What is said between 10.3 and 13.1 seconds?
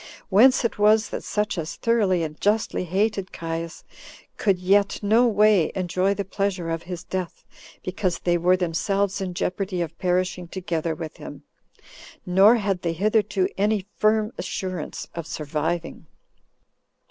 together with him; nor had they